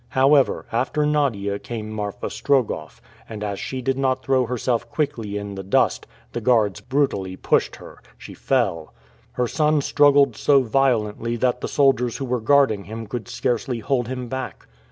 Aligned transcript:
However, 0.07 0.65
after 0.71 1.05
Nadia 1.05 1.59
came 1.59 1.91
Marfa 1.91 2.31
Strogoff; 2.31 3.03
and 3.29 3.43
as 3.43 3.59
she 3.59 3.83
did 3.83 3.99
not 3.99 4.23
throw 4.25 4.47
herself 4.47 4.89
quickly 4.89 5.37
in 5.37 5.53
the 5.53 5.61
dust, 5.61 6.07
the 6.31 6.41
guards 6.41 6.81
brutally 6.81 7.35
pushed 7.35 7.75
her. 7.75 8.01
She 8.17 8.33
fell. 8.33 8.95
Her 9.33 9.47
son 9.47 9.79
struggled 9.79 10.35
so 10.35 10.63
violently 10.63 11.35
that 11.35 11.61
the 11.61 11.67
soldiers 11.67 12.17
who 12.17 12.25
were 12.25 12.41
guarding 12.41 12.85
him 12.85 13.05
could 13.05 13.27
scarcely 13.27 13.77
hold 13.77 14.07
him 14.07 14.27
back. 14.27 14.65